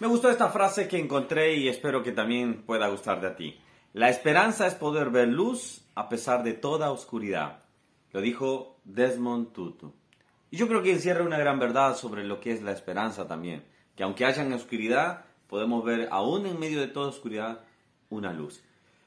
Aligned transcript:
Me 0.00 0.08
gustó 0.08 0.28
esta 0.28 0.48
frase 0.48 0.88
que 0.88 0.98
encontré 0.98 1.54
y 1.54 1.68
espero 1.68 2.02
que 2.02 2.10
también 2.10 2.64
pueda 2.64 2.88
gustarte 2.88 3.26
a 3.28 3.36
ti. 3.36 3.60
La 3.92 4.08
esperanza 4.08 4.66
es 4.66 4.74
poder 4.74 5.10
ver 5.10 5.28
luz 5.28 5.86
a 5.94 6.08
pesar 6.08 6.42
de 6.42 6.52
toda 6.52 6.90
oscuridad. 6.90 7.62
Lo 8.10 8.20
dijo 8.20 8.80
Desmond 8.82 9.52
Tutu. 9.52 9.94
Y 10.50 10.56
yo 10.56 10.66
creo 10.66 10.82
que 10.82 10.90
encierra 10.90 11.22
una 11.22 11.38
gran 11.38 11.60
verdad 11.60 11.96
sobre 11.96 12.24
lo 12.24 12.40
que 12.40 12.50
es 12.50 12.60
la 12.60 12.72
esperanza 12.72 13.28
también. 13.28 13.64
Que 13.94 14.02
aunque 14.02 14.24
haya 14.24 14.44
oscuridad, 14.56 15.26
podemos 15.46 15.84
ver 15.84 16.08
aún 16.10 16.46
en 16.46 16.58
medio 16.58 16.80
de 16.80 16.88
toda 16.88 17.08
oscuridad 17.08 17.60
una 18.10 18.32
luz. 18.32 18.64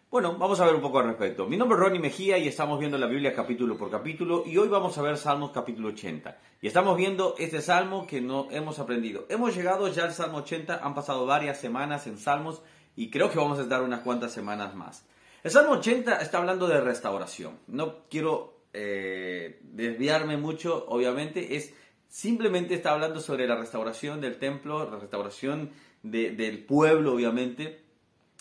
Bueno, 0.10 0.38
vamos 0.38 0.58
a 0.62 0.66
ver 0.66 0.74
un 0.74 0.82
poco 0.82 1.00
al 1.00 1.08
respecto. 1.08 1.48
Mi 1.48 1.58
nombre 1.58 1.78
es 1.78 1.84
Ronnie 1.84 2.00
Mejía 2.00 2.38
y 2.38 2.48
estamos 2.48 2.80
viendo 2.80 2.98
la 2.98 3.08
Biblia 3.08 3.34
capítulo 3.34 3.78
por 3.78 3.92
capítulo 3.92 4.44
y 4.46 4.58
hoy 4.58 4.70
vamos 4.70 4.98
a 4.98 5.02
ver 5.02 5.18
Salmos 5.18 5.52
capítulo 5.52 5.90
80. 5.90 6.40
Y 6.62 6.68
estamos 6.68 6.96
viendo 6.96 7.36
este 7.38 7.62
salmo 7.62 8.08
que 8.08 8.22
no 8.22 8.48
hemos 8.50 8.80
aprendido. 8.80 9.26
Hemos 9.28 9.54
llegado 9.54 9.90
ya 9.90 10.06
al 10.06 10.14
Salmo 10.14 10.38
80, 10.38 10.80
han 10.82 10.96
pasado 10.96 11.26
varias 11.26 11.60
semanas 11.60 12.08
en 12.08 12.18
Salmos 12.18 12.62
y 12.96 13.10
creo 13.10 13.30
que 13.30 13.38
vamos 13.38 13.60
a 13.60 13.64
estar 13.64 13.82
unas 13.82 14.00
cuantas 14.00 14.32
semanas 14.32 14.74
más. 14.76 15.06
El 15.44 15.52
Salmo 15.52 15.74
80 15.74 16.22
está 16.22 16.38
hablando 16.38 16.70
de 16.70 16.80
restauración. 16.80 17.60
No 17.68 18.06
quiero 18.10 18.62
eh, 18.72 19.60
desviarme 19.62 20.38
mucho, 20.38 20.86
obviamente, 20.88 21.58
es 21.58 21.74
simplemente 22.08 22.76
está 22.76 22.94
hablando 22.94 23.20
sobre 23.20 23.46
la 23.46 23.58
restauración 23.58 24.22
del 24.22 24.40
templo, 24.40 24.90
la 24.90 25.00
restauración 25.00 25.72
del 26.02 26.64
pueblo, 26.64 27.14
obviamente 27.14 27.87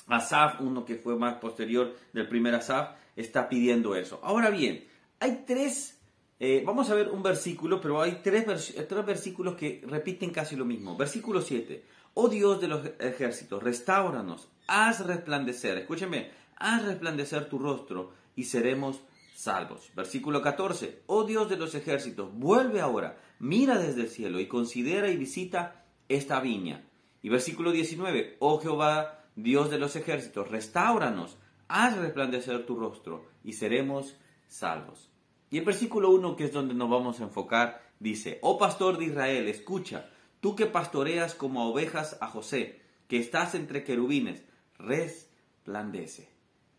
Asaf, 0.06 0.60
uno 0.60 0.84
que 0.84 0.96
fue 0.96 1.16
más 1.16 1.34
posterior 1.34 1.94
del 2.12 2.28
primer 2.28 2.54
Asaf, 2.54 2.90
está 3.16 3.48
pidiendo 3.48 3.96
eso. 3.96 4.20
Ahora 4.22 4.50
bien, 4.50 4.84
hay 5.20 5.44
tres, 5.46 5.98
eh, 6.38 6.62
vamos 6.64 6.90
a 6.90 6.94
ver 6.94 7.08
un 7.08 7.22
versículo, 7.22 7.80
pero 7.80 8.00
hay 8.00 8.20
tres, 8.22 8.74
tres 8.88 9.06
versículos 9.06 9.56
que 9.56 9.82
repiten 9.86 10.30
casi 10.30 10.54
lo 10.54 10.64
mismo. 10.64 10.96
Versículo 10.96 11.42
7. 11.42 11.82
Oh 12.14 12.28
Dios 12.28 12.60
de 12.60 12.68
los 12.68 12.86
ejércitos, 12.98 13.62
restauranos, 13.62 14.48
haz 14.66 15.04
resplandecer, 15.06 15.76
escúchenme, 15.76 16.30
haz 16.56 16.84
resplandecer 16.84 17.48
tu 17.48 17.58
rostro 17.58 18.12
y 18.34 18.44
seremos 18.44 19.00
salvos. 19.34 19.90
Versículo 19.94 20.40
14. 20.40 21.02
Oh 21.06 21.24
Dios 21.24 21.50
de 21.50 21.58
los 21.58 21.74
ejércitos, 21.74 22.32
vuelve 22.32 22.80
ahora, 22.80 23.18
mira 23.38 23.78
desde 23.78 24.02
el 24.02 24.08
cielo 24.08 24.40
y 24.40 24.46
considera 24.46 25.10
y 25.10 25.16
visita 25.16 25.84
esta 26.08 26.40
viña. 26.40 26.84
Y 27.22 27.28
versículo 27.28 27.72
19. 27.72 28.36
Oh 28.38 28.60
Jehová 28.60 29.25
Dios 29.36 29.70
de 29.70 29.78
los 29.78 29.94
ejércitos, 29.96 30.50
restauranos, 30.50 31.36
haz 31.68 31.96
resplandecer 31.98 32.64
tu 32.64 32.74
rostro 32.74 33.26
y 33.44 33.52
seremos 33.52 34.16
salvos. 34.48 35.10
Y 35.50 35.58
el 35.58 35.64
versículo 35.64 36.10
1, 36.10 36.36
que 36.36 36.44
es 36.44 36.52
donde 36.52 36.74
nos 36.74 36.90
vamos 36.90 37.20
a 37.20 37.24
enfocar, 37.24 37.82
dice, 38.00 38.38
Oh 38.42 38.58
pastor 38.58 38.98
de 38.98 39.04
Israel, 39.04 39.46
escucha, 39.48 40.10
tú 40.40 40.56
que 40.56 40.66
pastoreas 40.66 41.34
como 41.34 41.68
ovejas 41.70 42.16
a 42.20 42.28
José, 42.28 42.80
que 43.08 43.18
estás 43.18 43.54
entre 43.54 43.84
querubines, 43.84 44.42
resplandece. 44.78 46.30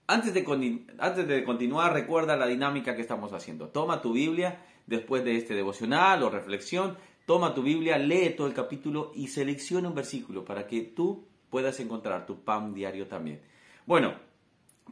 Antes 0.07 0.33
de, 0.33 0.85
antes 0.97 1.27
de 1.27 1.43
continuar, 1.43 1.93
recuerda 1.93 2.35
la 2.35 2.47
dinámica 2.47 2.95
que 2.95 3.01
estamos 3.01 3.33
haciendo. 3.33 3.69
Toma 3.69 4.01
tu 4.01 4.13
Biblia 4.13 4.65
después 4.87 5.23
de 5.23 5.37
este 5.37 5.53
devocional 5.53 6.23
o 6.23 6.29
reflexión, 6.29 6.97
toma 7.25 7.53
tu 7.53 7.61
Biblia, 7.61 7.97
lee 7.97 8.33
todo 8.35 8.47
el 8.47 8.53
capítulo 8.53 9.11
y 9.13 9.27
selecciona 9.27 9.89
un 9.89 9.95
versículo 9.95 10.43
para 10.43 10.65
que 10.65 10.81
tú 10.81 11.27
puedas 11.49 11.79
encontrar 11.79 12.25
tu 12.25 12.43
pan 12.43 12.73
diario 12.73 13.07
también. 13.07 13.41
Bueno, 13.85 14.15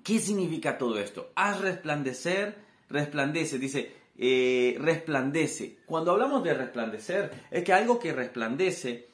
¿qué 0.03 0.19
significa 0.19 0.77
todo 0.77 0.99
esto? 0.99 1.31
Haz 1.35 1.61
resplandecer, 1.61 2.57
resplandece, 2.89 3.59
dice, 3.59 3.91
eh, 4.17 4.77
resplandece. 4.79 5.79
Cuando 5.85 6.11
hablamos 6.11 6.43
de 6.43 6.53
resplandecer, 6.53 7.31
es 7.51 7.63
que 7.63 7.73
algo 7.73 7.99
que 7.99 8.13
resplandece, 8.13 9.09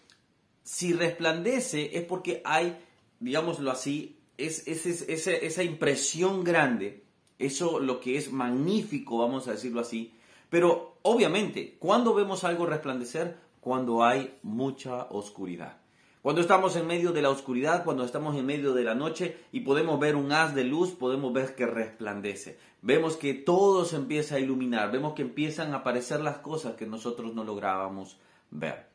si 0.63 0.93
resplandece 0.93 1.97
es 1.97 2.03
porque 2.03 2.41
hay, 2.45 2.77
digámoslo 3.19 3.71
así, 3.71 4.19
es, 4.37 4.67
esa 4.67 5.63
impresión 5.63 6.43
grande, 6.43 7.03
eso 7.39 7.79
lo 7.79 7.99
que 7.99 8.17
es 8.17 8.31
magnífico, 8.31 9.17
vamos 9.17 9.47
a 9.47 9.53
decirlo 9.53 9.81
así, 9.81 10.13
pero 10.49 10.97
obviamente, 11.03 11.77
¿cuándo 11.79 12.13
vemos 12.13 12.43
algo 12.43 12.65
resplandecer? 12.65 13.37
Cuando 13.59 14.03
hay 14.03 14.37
mucha 14.43 15.05
oscuridad. 15.05 15.80
Cuando 16.21 16.41
estamos 16.41 16.75
en 16.75 16.85
medio 16.85 17.13
de 17.13 17.23
la 17.23 17.31
oscuridad, 17.31 17.83
cuando 17.83 18.05
estamos 18.05 18.37
en 18.37 18.45
medio 18.45 18.73
de 18.73 18.83
la 18.83 18.93
noche 18.93 19.37
y 19.51 19.61
podemos 19.61 19.99
ver 19.99 20.15
un 20.15 20.31
haz 20.31 20.53
de 20.53 20.63
luz, 20.63 20.91
podemos 20.91 21.33
ver 21.33 21.55
que 21.55 21.65
resplandece. 21.65 22.59
Vemos 22.83 23.17
que 23.17 23.33
todo 23.33 23.85
se 23.85 23.95
empieza 23.95 24.35
a 24.35 24.39
iluminar, 24.39 24.91
vemos 24.91 25.13
que 25.13 25.23
empiezan 25.23 25.73
a 25.73 25.77
aparecer 25.77 26.19
las 26.19 26.37
cosas 26.37 26.75
que 26.75 26.85
nosotros 26.85 27.33
no 27.33 27.43
lográbamos 27.43 28.19
ver. 28.51 28.85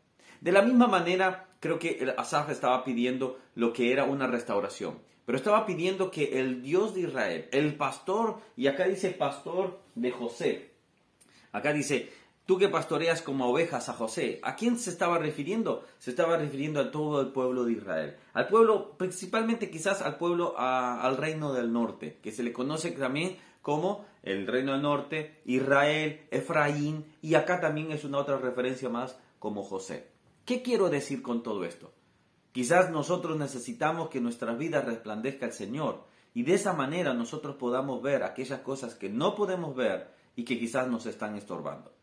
De 0.40 0.52
la 0.52 0.62
misma 0.62 0.86
manera, 0.86 1.48
creo 1.58 1.80
que 1.80 2.14
Asaf 2.16 2.48
estaba 2.50 2.84
pidiendo 2.84 3.40
lo 3.56 3.72
que 3.72 3.90
era 3.90 4.04
una 4.04 4.28
restauración, 4.28 4.98
pero 5.24 5.36
estaba 5.36 5.66
pidiendo 5.66 6.12
que 6.12 6.38
el 6.38 6.62
Dios 6.62 6.94
de 6.94 7.00
Israel, 7.00 7.48
el 7.50 7.74
pastor, 7.74 8.38
y 8.56 8.68
acá 8.68 8.86
dice 8.86 9.10
pastor 9.10 9.80
de 9.96 10.12
José, 10.12 10.70
acá 11.50 11.72
dice, 11.72 12.08
Tú 12.46 12.58
que 12.58 12.68
pastoreas 12.68 13.22
como 13.22 13.48
ovejas 13.48 13.88
a 13.88 13.92
José, 13.92 14.38
¿a 14.44 14.54
quién 14.54 14.78
se 14.78 14.90
estaba 14.90 15.18
refiriendo? 15.18 15.84
Se 15.98 16.10
estaba 16.10 16.36
refiriendo 16.36 16.78
a 16.78 16.92
todo 16.92 17.20
el 17.20 17.32
pueblo 17.32 17.64
de 17.64 17.72
Israel. 17.72 18.16
Al 18.34 18.46
pueblo, 18.46 18.92
principalmente 18.96 19.68
quizás 19.68 20.00
al 20.00 20.16
pueblo, 20.16 20.54
al 20.56 21.16
reino 21.16 21.52
del 21.52 21.72
norte, 21.72 22.20
que 22.22 22.30
se 22.30 22.44
le 22.44 22.52
conoce 22.52 22.92
también 22.92 23.36
como 23.62 24.04
el 24.22 24.46
reino 24.46 24.72
del 24.72 24.82
norte, 24.82 25.40
Israel, 25.44 26.28
Efraín, 26.30 27.04
y 27.20 27.34
acá 27.34 27.60
también 27.60 27.90
es 27.90 28.04
una 28.04 28.18
otra 28.18 28.38
referencia 28.38 28.88
más 28.88 29.18
como 29.40 29.64
José. 29.64 30.06
¿Qué 30.44 30.62
quiero 30.62 30.88
decir 30.88 31.22
con 31.22 31.42
todo 31.42 31.64
esto? 31.64 31.92
Quizás 32.52 32.92
nosotros 32.92 33.36
necesitamos 33.36 34.08
que 34.08 34.20
nuestra 34.20 34.54
vida 34.54 34.82
resplandezca 34.82 35.46
al 35.46 35.52
Señor 35.52 36.04
y 36.32 36.44
de 36.44 36.54
esa 36.54 36.74
manera 36.74 37.12
nosotros 37.12 37.56
podamos 37.56 38.00
ver 38.02 38.22
aquellas 38.22 38.60
cosas 38.60 38.94
que 38.94 39.10
no 39.10 39.34
podemos 39.34 39.74
ver 39.74 40.14
y 40.36 40.44
que 40.44 40.60
quizás 40.60 40.86
nos 40.86 41.06
están 41.06 41.34
estorbando. 41.34 41.95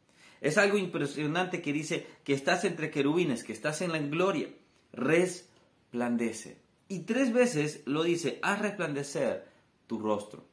Es 0.44 0.58
algo 0.58 0.78
impresionante 0.78 1.62
que 1.62 1.72
dice 1.72 2.06
que 2.26 2.34
estás 2.34 2.66
entre 2.66 2.92
querubines, 2.92 3.46
que 3.46 3.54
estás 3.54 3.82
en 3.82 3.94
la 3.94 4.00
gloria. 4.00 4.50
Resplandece. 4.92 6.58
Y 6.90 7.00
tres 7.00 7.32
veces 7.32 7.82
lo 7.86 8.04
dice, 8.04 8.40
haz 8.42 8.60
resplandecer 8.60 9.48
tu 9.88 10.00
rostro. 10.00 10.44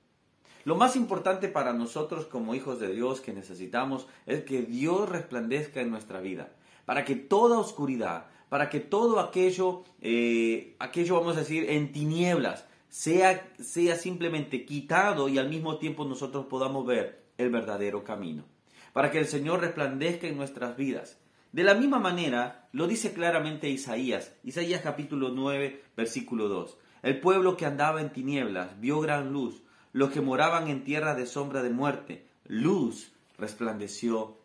Lo 0.64 0.76
más 0.76 0.94
importante 0.94 1.48
para 1.48 1.72
nosotros 1.72 2.26
como 2.26 2.54
hijos 2.54 2.78
de 2.78 2.94
Dios 2.94 3.20
que 3.20 3.32
necesitamos 3.32 4.06
es 4.26 4.44
que 4.44 4.62
Dios 4.62 5.08
resplandezca 5.08 5.80
en 5.80 5.90
nuestra 5.90 6.20
vida. 6.20 6.52
Para 6.86 7.04
que 7.04 7.16
toda 7.16 7.58
oscuridad, 7.58 8.26
para 8.48 8.70
que 8.70 8.78
todo 8.78 9.18
aquello, 9.18 9.82
eh, 10.00 10.76
aquello 10.78 11.16
vamos 11.16 11.36
a 11.36 11.40
decir, 11.40 11.68
en 11.68 11.90
tinieblas, 11.90 12.64
sea, 12.88 13.52
sea 13.58 13.96
simplemente 13.96 14.64
quitado 14.64 15.28
y 15.28 15.38
al 15.38 15.48
mismo 15.48 15.78
tiempo 15.78 16.04
nosotros 16.04 16.46
podamos 16.46 16.86
ver 16.86 17.24
el 17.38 17.50
verdadero 17.50 18.04
camino 18.04 18.44
para 18.92 19.10
que 19.10 19.18
el 19.18 19.26
Señor 19.26 19.60
resplandezca 19.60 20.26
en 20.26 20.36
nuestras 20.36 20.76
vidas. 20.76 21.18
De 21.52 21.64
la 21.64 21.74
misma 21.74 21.98
manera, 21.98 22.68
lo 22.72 22.86
dice 22.86 23.12
claramente 23.12 23.68
Isaías, 23.68 24.32
Isaías 24.44 24.82
capítulo 24.82 25.30
9, 25.30 25.82
versículo 25.96 26.48
2. 26.48 26.78
El 27.02 27.20
pueblo 27.20 27.56
que 27.56 27.66
andaba 27.66 28.00
en 28.00 28.12
tinieblas 28.12 28.78
vio 28.80 29.00
gran 29.00 29.32
luz, 29.32 29.62
los 29.92 30.10
que 30.10 30.20
moraban 30.20 30.68
en 30.68 30.84
tierra 30.84 31.14
de 31.14 31.26
sombra 31.26 31.62
de 31.62 31.70
muerte, 31.70 32.26
luz 32.46 33.12
resplandeció 33.38 34.38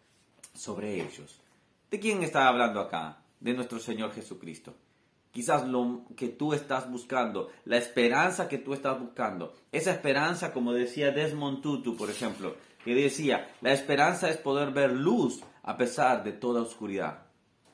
sobre 0.54 0.96
ellos. 0.96 1.40
¿De 1.92 2.00
quién 2.00 2.24
está 2.24 2.48
hablando 2.48 2.80
acá? 2.80 3.20
De 3.40 3.54
nuestro 3.54 3.80
Señor 3.80 4.12
Jesucristo. 4.14 4.74
Quizás 5.32 5.68
lo 5.68 6.06
que 6.16 6.30
tú 6.30 6.54
estás 6.54 6.90
buscando, 6.90 7.52
la 7.66 7.78
esperanza 7.78 8.48
que 8.48 8.58
tú 8.58 8.74
estás 8.74 9.00
buscando, 9.00 9.54
esa 9.72 9.92
esperanza, 9.92 10.54
como 10.54 10.72
decía 10.72 11.12
Desmond 11.12 11.62
Tutu, 11.62 11.98
por 11.98 12.10
ejemplo, 12.10 12.56
que 12.86 12.94
decía, 12.94 13.50
la 13.62 13.74
esperanza 13.74 14.30
es 14.30 14.38
poder 14.38 14.70
ver 14.70 14.92
luz 14.92 15.42
a 15.64 15.76
pesar 15.76 16.24
de 16.24 16.32
toda 16.32 16.62
oscuridad. 16.62 17.24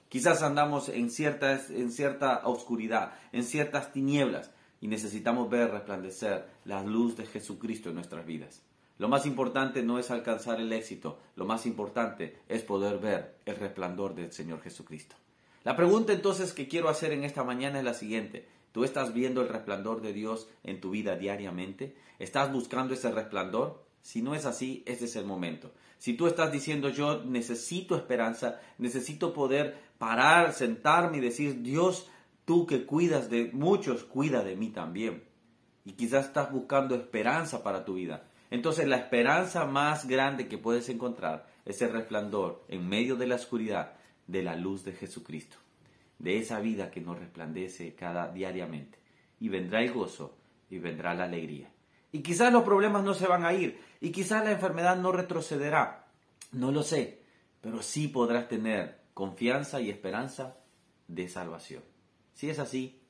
Quizás 0.07 0.41
andamos 0.41 0.87
en, 0.87 1.11
ciertas, 1.11 1.69
en 1.69 1.91
cierta 1.91 2.41
oscuridad, 2.45 3.11
en 3.33 3.43
ciertas 3.43 3.91
tinieblas, 3.91 4.51
y 4.79 4.87
necesitamos 4.87 5.49
ver 5.49 5.69
resplandecer 5.69 6.47
la 6.63 6.81
luz 6.81 7.17
de 7.17 7.25
Jesucristo 7.25 7.89
en 7.89 7.95
nuestras 7.95 8.25
vidas. 8.25 8.61
Lo 8.99 9.09
más 9.09 9.25
importante 9.25 9.83
no 9.83 9.99
es 9.99 10.11
alcanzar 10.11 10.61
el 10.61 10.71
éxito, 10.71 11.19
lo 11.35 11.43
más 11.43 11.65
importante 11.65 12.37
es 12.47 12.61
poder 12.61 12.99
ver 12.99 13.35
el 13.45 13.57
resplandor 13.57 14.15
del 14.15 14.31
Señor 14.31 14.61
Jesucristo. 14.61 15.17
La 15.65 15.75
pregunta 15.75 16.13
entonces 16.13 16.53
que 16.53 16.69
quiero 16.69 16.87
hacer 16.87 17.11
en 17.11 17.25
esta 17.25 17.43
mañana 17.43 17.79
es 17.79 17.85
la 17.85 17.93
siguiente. 17.93 18.47
¿Tú 18.71 18.85
estás 18.85 19.13
viendo 19.13 19.41
el 19.41 19.49
resplandor 19.49 20.01
de 20.01 20.13
Dios 20.13 20.47
en 20.63 20.79
tu 20.79 20.91
vida 20.91 21.17
diariamente? 21.17 21.95
¿Estás 22.17 22.51
buscando 22.53 22.93
ese 22.93 23.11
resplandor? 23.11 23.90
Si 24.01 24.21
no 24.21 24.35
es 24.35 24.45
así, 24.45 24.83
ese 24.85 25.05
es 25.05 25.15
el 25.15 25.25
momento. 25.25 25.71
Si 25.97 26.13
tú 26.13 26.27
estás 26.27 26.51
diciendo 26.51 26.89
yo 26.89 27.23
necesito 27.23 27.95
esperanza, 27.95 28.59
necesito 28.77 29.33
poder 29.33 29.77
parar, 29.97 30.53
sentarme 30.53 31.17
y 31.17 31.21
decir, 31.21 31.61
Dios, 31.61 32.09
tú 32.45 32.65
que 32.65 32.85
cuidas 32.85 33.29
de 33.29 33.51
muchos, 33.53 34.03
cuida 34.03 34.43
de 34.43 34.55
mí 34.55 34.69
también. 34.69 35.23
Y 35.85 35.93
quizás 35.93 36.25
estás 36.25 36.51
buscando 36.51 36.95
esperanza 36.95 37.63
para 37.63 37.85
tu 37.85 37.95
vida. 37.95 38.23
Entonces 38.49 38.87
la 38.87 38.97
esperanza 38.97 39.65
más 39.65 40.07
grande 40.07 40.47
que 40.47 40.57
puedes 40.57 40.89
encontrar 40.89 41.47
es 41.65 41.81
el 41.81 41.93
resplandor 41.93 42.65
en 42.67 42.87
medio 42.87 43.15
de 43.15 43.27
la 43.27 43.35
oscuridad 43.35 43.93
de 44.27 44.43
la 44.43 44.55
luz 44.55 44.83
de 44.83 44.93
Jesucristo. 44.93 45.57
de 46.19 46.37
esa 46.37 46.59
vida 46.59 46.91
que 46.91 47.01
nos 47.01 47.17
resplandece 47.17 47.95
cada 47.95 48.31
diariamente. 48.31 48.99
Y 49.39 49.49
vendrá 49.49 49.81
el 49.81 49.91
gozo 49.91 50.37
y 50.69 50.77
vendrá 50.77 51.15
la 51.15 51.23
alegría. 51.23 51.71
Y 52.11 52.21
quizás 52.21 52.51
los 52.51 52.63
problemas 52.63 53.03
no 53.03 53.13
se 53.13 53.27
van 53.27 53.45
a 53.45 53.53
ir, 53.53 53.79
y 54.01 54.11
quizás 54.11 54.43
la 54.43 54.51
enfermedad 54.51 54.97
no 54.97 55.11
retrocederá, 55.11 56.07
no 56.51 56.71
lo 56.71 56.83
sé, 56.83 57.21
pero 57.61 57.81
sí 57.81 58.07
podrás 58.07 58.47
tener 58.47 58.99
confianza 59.13 59.79
y 59.79 59.89
esperanza 59.89 60.57
de 61.07 61.29
salvación. 61.29 61.83
Si 62.33 62.49
es 62.49 62.59
así, 62.59 63.01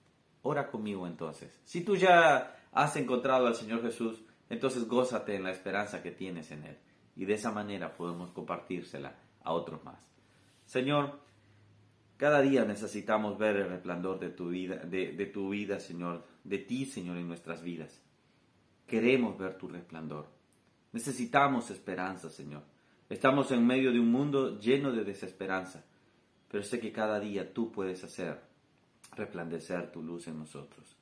ora 0.44 0.70
conmigo 0.70 1.08
entonces. 1.08 1.60
Si 1.64 1.82
tú 1.82 1.96
ya 1.96 2.58
has 2.72 2.96
encontrado 2.96 3.48
al 3.48 3.56
Señor 3.56 3.82
Jesús, 3.82 4.22
entonces 4.50 4.88
gózate 4.88 5.36
en 5.36 5.44
la 5.44 5.52
esperanza 5.52 6.04
que 6.04 6.12
tienes 6.12 6.52
en 6.52 6.66
Él. 6.66 6.78
Y 7.16 7.26
de 7.26 7.34
esa 7.34 7.52
manera 7.52 7.96
podemos 7.96 8.32
compartírsela 8.32 9.16
a 9.44 9.54
otros 9.54 9.84
más. 9.84 10.00
Señor, 10.66 11.20
cada 12.18 12.42
día 12.42 12.66
necesitamos 12.66 13.38
ver 13.38 13.58
el 13.58 13.70
resplandor 13.70 14.20
de 14.20 14.30
tu 14.30 14.50
vida, 14.50 14.76
de, 14.78 15.14
de 15.14 15.26
tu 15.26 15.50
vida, 15.50 15.80
Señor, 15.80 16.26
de 16.44 16.60
ti, 16.60 16.86
Señor, 16.86 17.18
en 17.18 17.28
nuestras 17.28 17.62
vidas. 17.64 18.02
Queremos 18.92 19.38
ver 19.38 19.58
tu 19.58 19.70
resplandor. 19.70 20.26
Necesitamos 20.92 21.72
esperanza, 21.72 22.30
Señor. 22.30 22.64
Estamos 23.08 23.50
en 23.52 23.66
medio 23.66 23.94
de 23.94 24.02
un 24.02 24.12
mundo 24.12 24.60
lleno 24.60 24.92
de 24.92 25.06
desesperanza, 25.06 25.86
pero 26.50 26.62
sé 26.62 26.82
que 26.82 26.92
cada 26.92 27.18
día 27.18 27.54
tú 27.54 27.72
puedes 27.72 28.04
hacer 28.04 28.42
resplandecer 29.16 29.94
tu 29.94 30.04
luz 30.04 30.28
en 30.28 30.40
nosotros. 30.40 30.98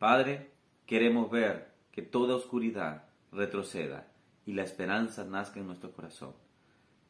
Padre, 0.00 0.50
queremos 0.84 1.30
ver 1.30 1.70
que 1.92 2.02
toda 2.02 2.34
oscuridad 2.34 3.04
retroceda 3.30 4.08
y 4.44 4.54
la 4.54 4.64
esperanza 4.64 5.24
nazca 5.24 5.60
en 5.60 5.68
nuestro 5.68 5.92
corazón. 5.92 6.32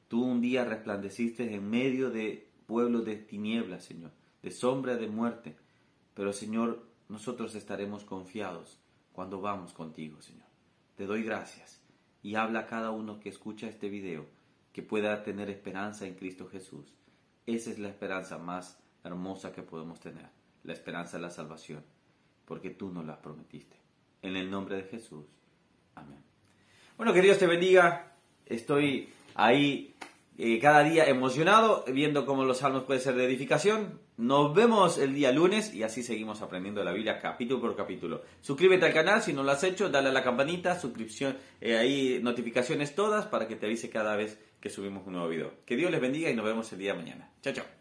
Tú 0.08 0.22
un 0.22 0.42
día 0.42 0.62
resplandeciste 0.66 1.54
en 1.54 1.70
medio 1.70 2.10
de 2.10 2.50
pueblos 2.66 3.06
de 3.06 3.16
tinieblas, 3.16 3.82
Señor, 3.82 4.10
de 4.42 4.50
sombra 4.50 4.96
de 4.96 5.08
muerte, 5.08 5.56
pero 6.12 6.34
Señor, 6.34 6.84
nosotros 7.08 7.54
estaremos 7.54 8.04
confiados 8.04 8.78
cuando 9.18 9.40
vamos 9.40 9.72
contigo, 9.72 10.22
Señor. 10.22 10.46
Te 10.94 11.04
doy 11.04 11.24
gracias 11.24 11.82
y 12.22 12.36
habla 12.36 12.60
a 12.60 12.66
cada 12.66 12.92
uno 12.92 13.18
que 13.18 13.30
escucha 13.30 13.66
este 13.66 13.88
video 13.88 14.26
que 14.72 14.80
pueda 14.80 15.24
tener 15.24 15.50
esperanza 15.50 16.06
en 16.06 16.14
Cristo 16.14 16.46
Jesús. 16.46 16.94
Esa 17.44 17.70
es 17.72 17.80
la 17.80 17.88
esperanza 17.88 18.38
más 18.38 18.78
hermosa 19.02 19.50
que 19.50 19.64
podemos 19.64 19.98
tener, 19.98 20.28
la 20.62 20.72
esperanza 20.72 21.16
de 21.16 21.24
la 21.24 21.30
salvación, 21.30 21.82
porque 22.44 22.70
tú 22.70 22.92
nos 22.92 23.06
la 23.06 23.20
prometiste. 23.20 23.74
En 24.22 24.36
el 24.36 24.48
nombre 24.48 24.76
de 24.76 24.84
Jesús. 24.84 25.26
Amén. 25.96 26.22
Bueno, 26.96 27.12
que 27.12 27.20
Dios 27.20 27.40
te 27.40 27.48
bendiga. 27.48 28.12
Estoy 28.46 29.12
ahí 29.34 29.96
eh, 30.40 30.60
cada 30.60 30.84
día 30.84 31.04
emocionado 31.06 31.84
viendo 31.92 32.24
cómo 32.24 32.44
los 32.44 32.58
salmos 32.58 32.84
pueden 32.84 33.02
ser 33.02 33.16
de 33.16 33.24
edificación. 33.24 33.98
Nos 34.16 34.54
vemos 34.54 34.96
el 34.96 35.12
día 35.12 35.32
lunes 35.32 35.74
y 35.74 35.82
así 35.82 36.04
seguimos 36.04 36.42
aprendiendo 36.42 36.84
la 36.84 36.92
Biblia 36.92 37.18
capítulo 37.18 37.60
por 37.60 37.76
capítulo. 37.76 38.22
Suscríbete 38.40 38.86
al 38.86 38.94
canal 38.94 39.20
si 39.20 39.32
no 39.32 39.42
lo 39.42 39.50
has 39.50 39.64
hecho, 39.64 39.90
dale 39.90 40.10
a 40.10 40.12
la 40.12 40.22
campanita, 40.22 40.78
suscripción, 40.78 41.36
eh, 41.60 41.76
ahí 41.76 42.20
notificaciones 42.22 42.94
todas 42.94 43.26
para 43.26 43.48
que 43.48 43.56
te 43.56 43.66
avise 43.66 43.90
cada 43.90 44.14
vez 44.14 44.38
que 44.60 44.70
subimos 44.70 45.04
un 45.06 45.14
nuevo 45.14 45.28
video. 45.28 45.52
Que 45.66 45.76
Dios 45.76 45.90
les 45.90 46.00
bendiga 46.00 46.30
y 46.30 46.36
nos 46.36 46.44
vemos 46.44 46.72
el 46.72 46.78
día 46.78 46.92
de 46.92 46.98
mañana. 46.98 47.30
Chao, 47.42 47.52
chao. 47.52 47.77